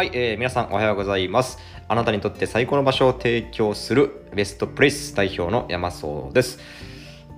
[0.00, 1.58] はい、えー、皆さんおはようございます。
[1.86, 6.58] あなたにとって最高の場所を提供するベストプレイス代表の山荘です。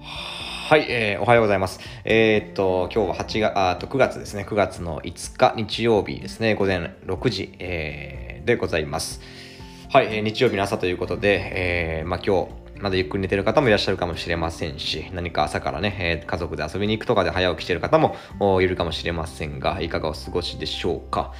[0.01, 1.81] はい、えー、おはようございます。
[2.05, 9.21] えー、っと、今日は8月、あと9月ですね、9月の5日日曜日ですね、午前6時、えー、でございます。
[9.91, 18.15] はい、えー、日曜日の朝ということで、えー、まあ今日、まだゆっくり寝てる方もいらっしゃるかもしれませんし、何か朝からね、えー、家族で遊びに行くとかで早起きしてる方も
[18.61, 21.33] いるかもしれませんが、いかがお過ごしでしょうか。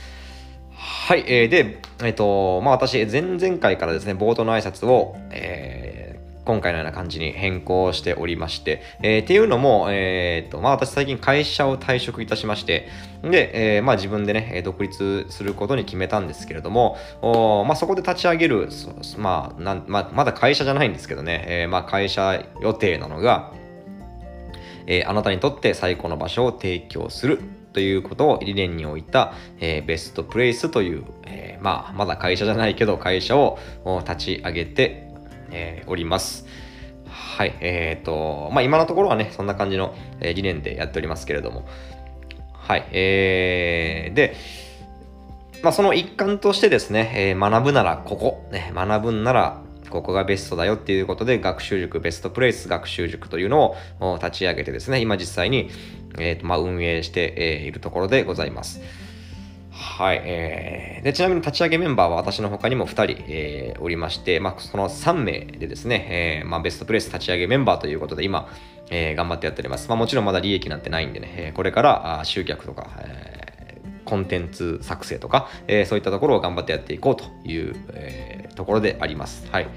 [0.85, 12.89] はい、えー、で、えっ、ー、と、まあ私、前々回からですね、冒頭の挨拶を、えー、今回のような感じに変更しておりまして、えー、っていうのも、えー、と、まあ私最近会社を退職いたしまして、
[13.23, 18.69] で、えー、まあ自分でね、独立することに決めたんですけれども、おまあそこで立ち上げる、
[19.19, 23.53] まあなんまあ、まだ会社じゃないんですけどね、えー、まあ会社予定なのが、
[24.89, 27.62] えー、あなたにとって最高の場所を提供する。
[27.73, 33.59] ということを理念に置いた、えー、ベストプレイスという、えー、まあ、まだ会社じゃないけど会社を
[34.05, 35.09] 立ち上げて、
[35.51, 36.47] えー、おります。
[37.09, 37.57] はい。
[37.61, 41.67] えっ、ー、と、まあ今のところはね、そんな感じの、え理念でやっておりますけれども。
[42.53, 42.89] はい。
[42.93, 44.37] えー、で、
[45.63, 49.63] まあその一環としてですね、え学ぶならここ、ね、学ぶんなら
[49.93, 55.71] ここがベストだよっていうことで、学習塾、ベストプレイス学習塾というのを立ち上げてですね、今実際に、
[56.19, 58.81] えーとまあ、運営して、えー、いるところでございます。
[59.71, 68.49] はい、えー、でちなみに立ち上げメンバーは私の他にも2人、えー、おりまして、まあ、その3名でですね、えーまあ、ベストプレイス立ち上げメンバーということで今、
[68.91, 69.89] えー、頑張ってやっております。
[69.89, 73.42] まあ、もちろんまだ利益なんてないんでね、え、これから集客とか、えー、
[74.13, 79.49] コンテンツ作成とか、えー、そういったところを頑張ってやっていこうという、えー、ところであります。
[79.51, 79.69] はい。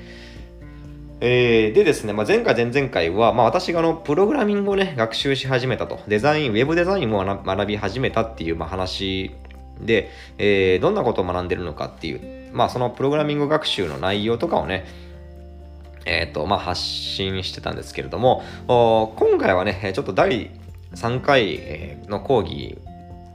[1.21, 9.31] えー、でですね、まあ、前回、前々回は、まあ、私があのプログラミングをね、学習し始めたと、デザイン、ウェブデザインを学び始めたっていう、まあ、話
[9.79, 14.85] で、えー、どんなことを学んでるのかっていう、まあ、そのプログラミング学習の内容とかをね、
[16.03, 20.51] えっ、ー、と、まあ、発信してたんですけれども、今回はね、ちょっと第
[20.93, 22.77] 3回の講義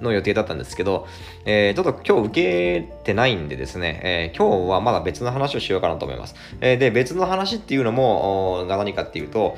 [0.01, 1.07] の予定だったんですけど、
[1.45, 6.35] えー、ちょっと今日受けてないんでですね、えー、今日はまだ別の話をしようかなと思います。
[6.61, 9.57] えー、で、別の話っていうのも、何かっていうと、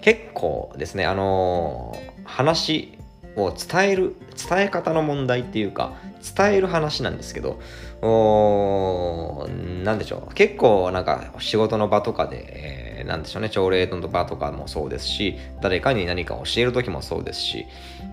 [0.00, 2.98] 結構ですね、あの話
[3.36, 4.16] を伝える、
[4.48, 5.94] 伝え方の問題っていうか、
[6.36, 7.60] 伝える話なんですけど、
[8.02, 9.48] お
[9.82, 10.34] なんでしょう。
[10.34, 17.66] 結構なんか仕事の場とかで、えー、なんでしょうね、朝礼の場とかもそうですし、誰かに何か教える時もそうですし、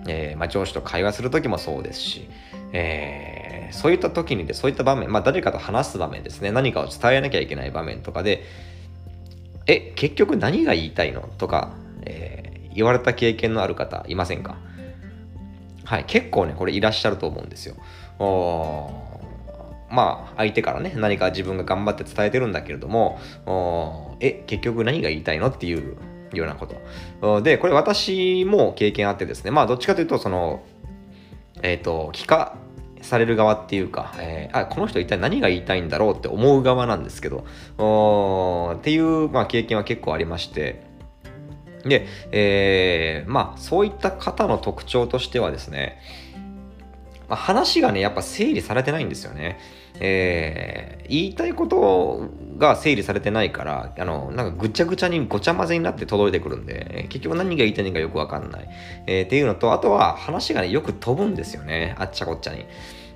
[0.08, 2.28] えー、まあ、上司と会話する時もそうですし、
[2.72, 8.44] えー、そういった時にで、そういった場面、まあ、誰かと話す場面ですね、何かを伝えなきゃいけない場面とかで、
[9.66, 14.56] え、結局何が言いたいのとか、えー、言われた経験のある方いませんか？
[15.84, 17.76] はい、結構ね、これいらっしゃると思うんですよ。
[19.92, 23.18] まあ、相手からね、何か自分が頑張って伝えてるんだけれども、
[24.20, 25.96] え、結局何が言いたいのっていう
[26.32, 26.66] ようなこ
[27.20, 27.42] と。
[27.42, 30.62] で、これ私も経験あってですね、まあ、どっちかというと、その、
[31.62, 32.56] えっ、ー、と、聞か
[33.02, 40.90] される側っていうか、えー、あ、この人一体何が言いたいんだろうって思う側なんですけど、っていう、まあ、経験は結構ありまして、
[41.84, 45.98] で、えー、まあ、そういった方の特徴としてはですね、
[47.32, 49.58] まあ、話がね、やっぱ整理されてないんですよね。
[50.00, 52.28] えー、言いたいこと
[52.58, 58.68] が整理されてないから、あの、なんかぐちゃぐちゃにごちゃ混ぜになって届いてくるんで、結局何が言いたいのかよくわかんない。
[59.06, 61.94] えー、っていうのと、あとは話がね、よく飛ぶんですよね。
[61.98, 62.66] あっちゃこっちゃに。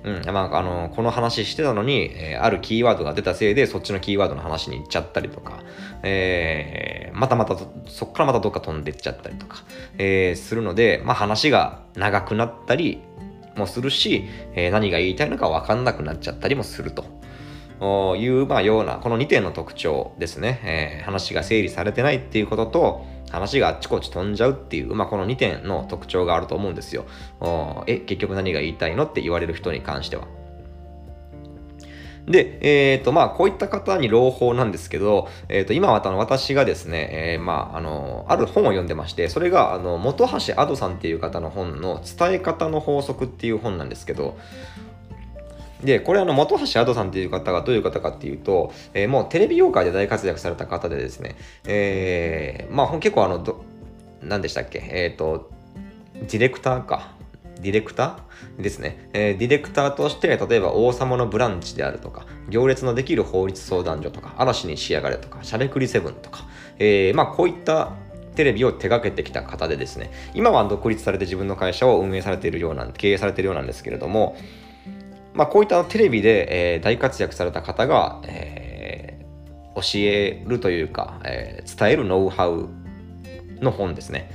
[0.03, 5.59] うん、まあ、あの、この話してたのに、えー、あるキーワードが出たせいで、そっちのキーワードの話に行っちゃったりとか、
[6.01, 9.63] えー、またまた、そっからまたどっか飛んでっちゃったりとか、
[9.99, 13.03] えー、するので、まあ話が長くなったり
[13.57, 17.05] もするし、えー、何が言いたいのか分かんなくなっちゃったりもすると。
[18.17, 20.61] いう、まあ、ような、この2点の特徴ですね。
[20.63, 27.05] えー、話が整理されてないっていうことと、話があっちこっち飛んじゃうっていう、まあ、この2点の特徴があると思うんですよ。
[27.85, 30.27] え、結局何が言いたいのって言われる人に関しては。
[32.27, 44.37] で、えっ、ー、と、まあ、こういった方に朗報なんですけど、えっ、ー、と、今、私がですね、えー、まあ、あの、ある本を読んでまして、それが、あの、本橋アドさんっていう方の本の伝え方の法則っていう本なんですけど、
[45.83, 51.35] で、これあの、本橋アドさんっていう方がどういう方かっていうと、えー、もうテレビ業界で大活躍された方でですね、
[51.65, 53.63] えー、まあ結構あの、ど、
[54.21, 55.51] 何でしたっけえっ、ー、と、
[56.13, 57.16] ディレクターか。
[57.61, 58.61] ディレクター？
[58.61, 66.45] ですね、えー、ディレクターとして、例えば王様のブランチであるとか、行列のできる法律相談所とか、嵐に仕上がれとか、しゃべくりセブンとか、
[66.79, 67.93] えー、まあこういった
[68.35, 74.37] テレビを手掛けてきた方でですね、今は独立されて自分の会社を運営されているようなん、経営されているようなんですけれども、
[75.33, 82.69] まあ、こういったテレビで、えー、大活躍された方が、えー、教えるというか、えー、伝えるノウハウ
[83.59, 84.31] の本ですね。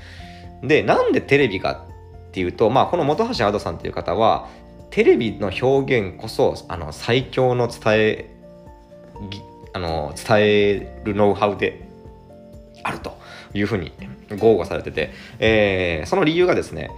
[0.63, 1.87] で、なんでテレビか
[2.33, 4.49] っていうと、まあ、この本橋アドさんという方は、
[4.89, 8.31] テレビの表現こそあの最強の伝え
[9.75, 11.87] あの伝えるノウハウで
[12.83, 13.17] あると
[13.55, 13.93] いうふうに
[14.39, 16.91] 豪語されてて、えー、その理由がですね、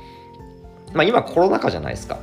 [0.92, 2.18] まあ、今コロナ禍じゃないですか。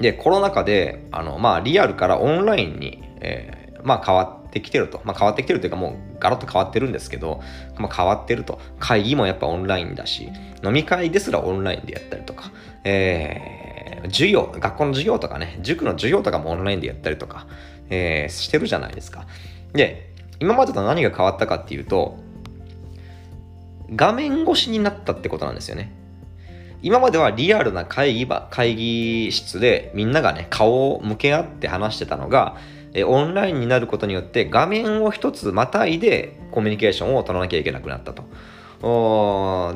[0.00, 5.00] で、コロナ禍で、あの、まあ、リアルからオンラインに、えー、まあ、変わってってきてると。
[5.04, 7.42] まあ、変わってきてるというか、もうガラッと変わってるんですけど、
[7.76, 8.60] まあ、変わってると。
[8.78, 10.28] 会議もやっぱオンラインだし、
[10.62, 12.52] 飲み会ですらオンラインでやったりとか、
[12.84, 17.46] えー、授業、学校の授業とかね、塾の授業とかもオンラインでやったりとか、
[17.90, 19.26] えー、してるじゃないですか。
[19.72, 22.16] で、今までと何が変わったかっていうと、
[23.94, 25.92] 画面越しになったってことなんですよね。
[26.82, 32.56] 今まではリアルな会議場、会議室でみんながね、顔を向け合って話してたのが、
[32.94, 38.24] えオンラインになることによって画面を一つまたいでコミュニケーションを取らなきゃいけなくなったと。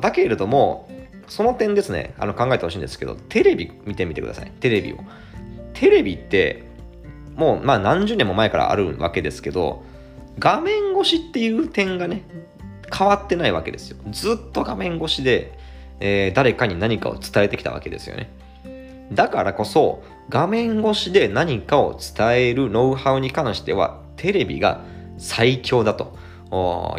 [0.01, 0.89] だけれども、
[1.27, 4.53] その点ですね、あの考えてほしいんですけど、テレビ見てみてください。
[4.61, 4.99] テレビを。
[5.75, 6.65] テレビって、
[7.35, 9.83] もうまあ何十年も前からあるわけですけど、
[10.39, 12.23] 画面越しっていう点がね、
[12.97, 13.99] 変わってないわけですよ。
[14.11, 15.59] ずっと画面越しで、
[16.01, 18.31] えー、誰かに何かを伝えてきたわけですよね。
[19.13, 24.85] だからこそ画面越しで何かを伝えるノウハウに関してはテレビが
[25.17, 26.17] 最強だと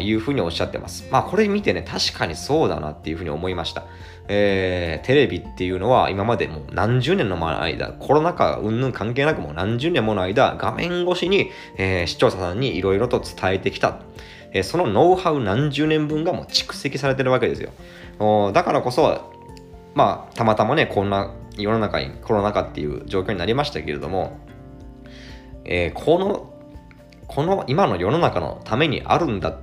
[0.00, 1.08] いうふうにおっしゃってます。
[1.10, 3.84] まあこれ見てね確かにそうだなっていうふうに思いました。
[4.28, 14.00] えー、テレビっていうのは今までもう何十年の間コロナ禍うんぬん関係なくもう何十年もの間画面越しに、えー、視聴者さんにいろいろと伝えてきた。
[14.52, 17.70] えー、そのノウハウ何十年分がもう蓄積されてるわけですよ。
[18.52, 19.32] だからこそ、
[19.94, 24.38] まあ、たまたまね、こんな世の中にコロナ禍っていう状況になりましたけれども、
[25.64, 26.54] えー、この、
[27.26, 29.56] この今の世の中のためにあるんだ、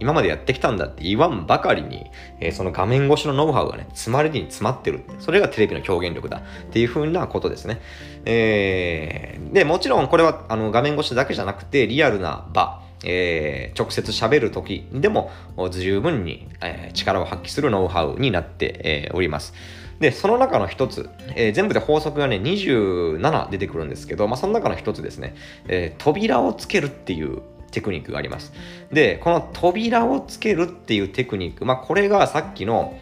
[0.00, 2.06] 今までやってきたんだって言わんばかりに、
[2.40, 5.02] えー、その画面越しのノウハウがね、詰まりに詰まってる。
[5.18, 7.80] それがテレビの表現力だっていう風なことですね。
[8.24, 15.30] えー、で、もちろんこれはあの画面越しだけじゃなくて、リアルな場、えー、直接喋る時でも
[15.70, 19.54] 十分に、えー、力を発揮するノウハウになって、えー、おります。
[20.00, 25.34] で、その中の一つ、えー、全部で法則がね、27出てくるんですけど、まあ、その中の一つですね、
[25.66, 28.52] えー、扉をつけるっていうテクニックがあります。
[28.92, 32.98] で、この扉をつけるっていうテクニック、まあ、これがさっきの、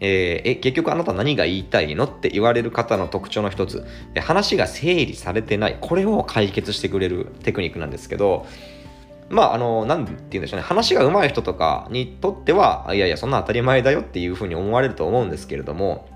[0.00, 3.86] えー、え、結局あなた何が言いたいのって言われる方の特徴の一つ、
[4.20, 8.46] 話が整理されてない、これを解決してくれるテクニックなんですけど、
[9.30, 16.08] まあ、あの、なんて言うんでしょうね、話が上手い人とかにとっては、いやいや、そんな当たり前だよっていうふうに思われると思うんですけれども、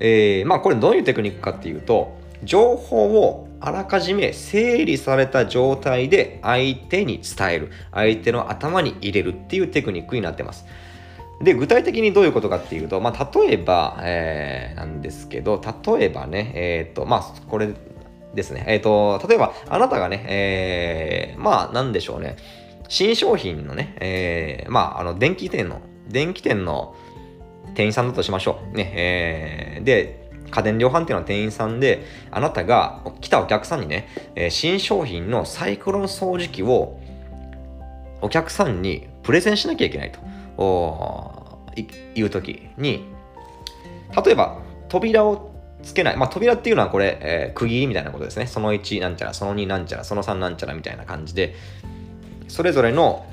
[0.00, 10.66] えー、まあ、これどういうテクニックかっていうと、情報をあらかじめ整理された状態で相手に伝える、相手の頭に入れるっていうテクニックになってます。
[11.42, 15.60] で、具体的にどういうことかっていうと、まあ、例えば、えー、なんですけど、
[15.96, 17.68] 例えばね、えっ、ー、と、まあ、これ、
[18.34, 18.64] ですね。
[18.66, 22.36] えっ、ー、と、例えば、あなたがね、えー、まあ、なんでしょうね。
[22.88, 26.94] 新商品のね、えー、まあ、あの、電気店の、電気店の
[27.74, 28.76] 店員さんだとしましょう。
[28.76, 37.00] ね、えー、で、家電量販店の店員さんで、あなたが来たお客さんにね、えー、新商品のサイクロン掃除機を
[38.20, 40.20] お客さんにプレゼンしなきゃいけないと
[42.14, 43.04] いう時に、
[44.24, 45.52] 例えば扉を
[45.82, 46.16] つけない。
[46.16, 48.46] まあ、扉っていうのはこれ、えー、区切りみたいなことですね。
[48.46, 51.54] その1なんちゃら、その2なんちゃら、その3なんちゃらみたいな感じで、
[52.48, 53.26] それぞれの、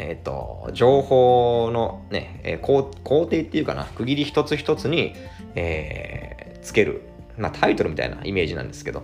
[0.00, 5.14] えっ、ー、と、情報のね、えー、工程っていうかな、区切り一つ一つに、
[5.54, 7.02] えー、つける、
[7.36, 9.02] まあ、タイトルみたいなイメージなんですけど、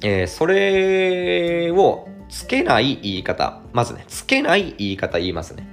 [0.00, 5.68] えー、それをつけない言い方、まずね、つけない言い方言いますね。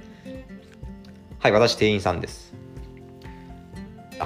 [1.38, 2.52] はい、私店員さんです。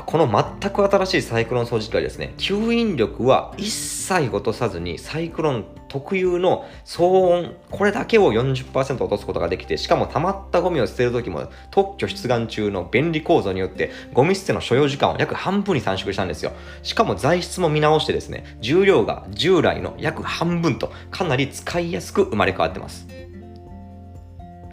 [0.00, 0.26] この
[0.60, 16.52] 全く新しいサイクロン掃除機はですね、吸引力は一切落とさずに、サイクロン特有の騒音、これだけを40%落とすことができて、しかも溜まったゴミを捨てるときも特許出願中の便利構造によって、ゴミ捨ての所要時間を約半分に短縮したんですよ。
[16.82, 23.06] しかも材質も見直してですね、重量が従来の約半分と、かなり使いやすく生まれ変わってます。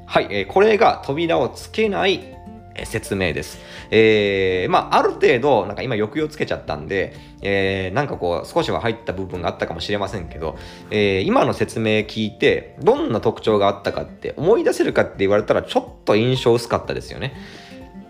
[0.06, 2.39] はい、えー、これが扉をつけない
[2.86, 3.60] 説明です。
[3.92, 10.58] えー、まあ、ある程度、なんか今抑揚つけちゃったんで、えー、なんかこう、少しは入った部分があったかもしれませんけど、
[10.92, 17.34] えー、今の説明聞いて、どんな特徴があったかって思い出せるかって言われたら、ちょっと印象薄かったですよね。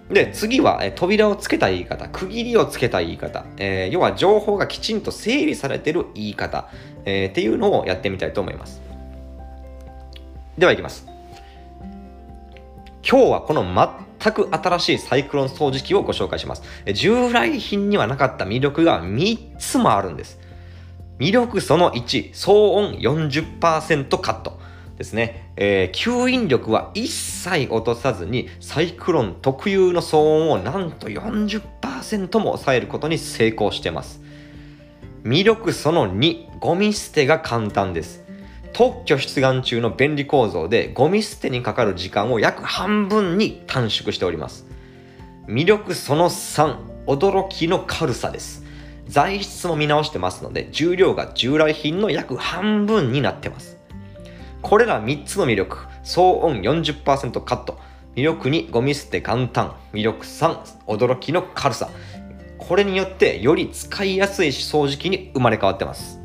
[0.09, 6.67] で、次は、え扉をつけた言い方、区切りをつけた言い方、えー、要は情報がきちんと整理されてる言い方、
[7.05, 8.81] えー、っていうのをやってみたいと思います。
[10.57, 11.05] では、いきます。
[13.07, 13.63] 今日はこの
[14.21, 16.63] 全く新しいサイクロン掃除機をご紹介します。
[16.93, 20.39] 従来品にはなかった魅力が3つもあるんです。
[21.19, 24.59] 魅力その1、騒音40%カット。
[24.99, 34.21] ですね、えー、吸引力は一切落とさずにサイクロン特有の騒音をなんと40%も抑えることに成功してます
[35.23, 38.25] 魅力その2ゴミ捨てが簡単です
[38.79, 44.65] 特許出願中の便利構造でゴミ捨てにかかる時間を約半分に短縮しております。
[45.47, 48.63] 魅力その3驚きの軽さです。
[49.05, 53.75] 材質も見直してますので重量が従来品の約半分になってます。
[54.61, 57.77] これら3つの魅力、騒音40%カット、
[58.15, 61.89] 魅力2、ゴミ捨て簡単、魅力3、驚きの軽さ。
[62.57, 66.18] これによってより使いやすい掃除機に生まれ変わってます。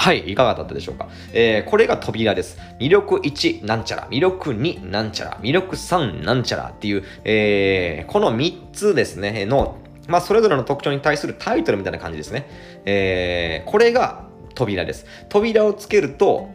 [0.00, 1.08] はい、いかがだったでしょうか？
[1.32, 2.56] えー、これが扉です。
[2.78, 9.76] 魅力1なんちゃら、魅力2なんちゃら、魅力3なんちゃらっていう、えー、この3つですね、の、
[10.06, 12.48] まあ、それぞれの特徴に対するタイトルみたいな感じですね。
[12.84, 14.24] えー、これが
[14.54, 15.04] 扉です。
[15.28, 16.48] 扉をつけると、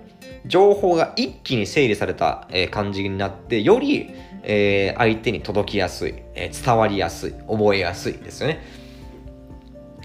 [0.46, 4.10] 情報が一気に整理された、え感じになって、より、
[4.44, 8.83] え、相手に届きやすい、え、伝わりやすい、覚えやすいですよね。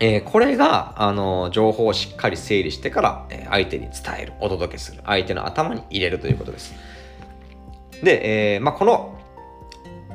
[0.00, 6.74] えー、これが、あの情報をしっかり整理してから、え相手に伝える、お届けする、相手の頭に入れるということです。
[8.02, 9.18] で、えまあ、この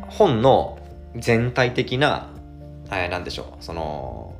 [0.08, 0.80] 本の
[1.18, 2.30] 全体的な、
[2.88, 4.34] えー、なんでしょう、その、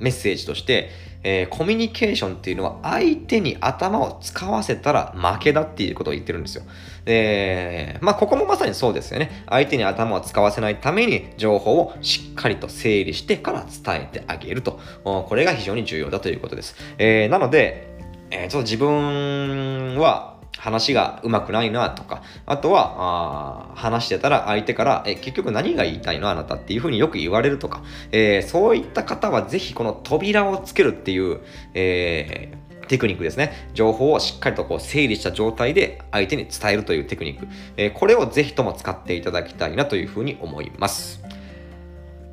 [0.00, 0.90] メッセージとして、
[1.22, 6.62] えー、コミュニケーションっていうのは相手に頭を使わせたら負けだっていうことを言ってるんですよ。
[7.04, 9.44] で、まあ、ここもまさにそうですよね。
[9.48, 14.80] 相手に頭を使わせないために情報をしっかりと整理してから伝えてあげると。
[15.04, 16.76] これが非常に重要だということです。
[16.98, 17.88] えー、なので、
[18.30, 20.35] えー、ちょっと自分は
[20.66, 31.40] 話がうまくないなとか、あとは、あ話してたら相手から、え、結局何が言いたいのあなたっていうふうによく言われるとか、えー、そういった方はぜひこの扉をつけるっていう、
[31.74, 33.70] えー、テクニックですね。
[33.74, 37.46] 情報をしっかりとこう整理した状態で相手に伝えるというテクニック。
[37.76, 41.22] えー、これをぜひとも使っていただきたいなというふうに思います。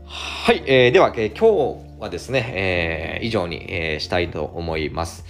[0.08, 5.24] はい、えー、では、えー、今日はですね、え、以上に、え、したいと思います。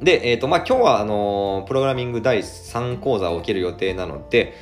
[0.00, 4.54] で、え、ー、と、まあ、今日は、あの、プログラミング第3講座を受ける予定なので、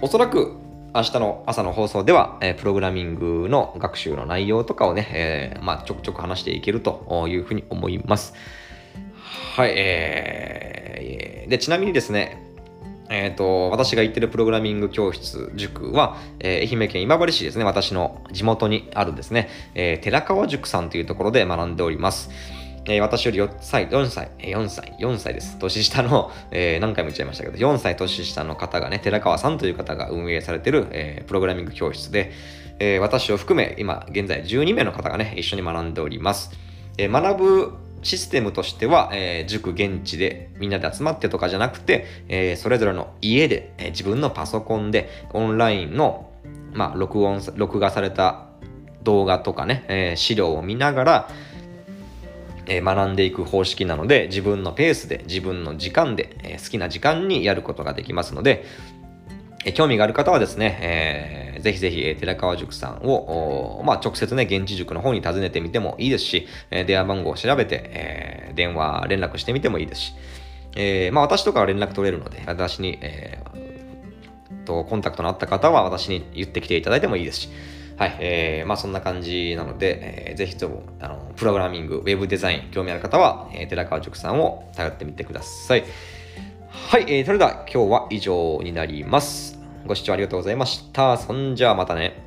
[0.00, 0.56] おそらく
[0.94, 8.34] 明日の朝の放送では、えー、プログラミングの学習の内容とかをね、えー、まあ、ちょくちょく話していけるというふうに思います。
[9.56, 12.42] はい、えー、で、ちなみにですね、
[13.10, 22.30] え、ー、と、私が行ってるプログラミング教室塾は、えー、愛媛県今治市ですね、私の地元にあるですね、えー、寺川塾さんというところで学んでおります。
[22.84, 25.56] えー、私より4歳、4歳、4歳、4歳です。
[25.58, 32.32] 年下の、えー、何回も言っちゃいましたけど、4歳年下の方がね、寺川さんという方が運営されてる、えー、プログラミング教室で、
[32.80, 36.50] え私を含め、今、現在12名の方がね、一緒に学んでおります。
[36.98, 37.72] え学ぶ
[38.02, 46.32] システムとしては、え塾現地でみんなで集まってとかじゃなくて、えそれぞれの家で、え自分のパソコンでオンラインの、
[46.72, 48.46] まあ、録音、録画された
[49.04, 51.28] 動画とかね、え資料を見ながら、
[52.66, 58.64] え学んでいく方式なので、自分のペースで、自分の時間で、え好きな時間にやることができますので、
[59.64, 70.12] え興味がある方はですね、えー、ぜひぜひ、寺川塾さんを、まあ、直接ね、現地塾の方に訪ねてみてもいいですし、え電話番号を調べて、えー、電話連絡してみてもいいですし、
[70.74, 77.48] えー、まあ、私とかは連絡取れるので、私に、えー、と、コンタクトのあった方は私に言ってきていただいてもいいですし、
[77.96, 85.84] はい、えー、まあそんな感じなので、えー、ぜひとも、あの、プログラミング、ウェブデザイン、興味ある方は、えー、寺川塾さんを頼ってみてください。
[86.68, 89.58] はい、えー、それでは今日は以上になります。
[89.86, 91.16] ご視聴ありがとうございました。
[91.16, 92.21] そんじゃあまたね。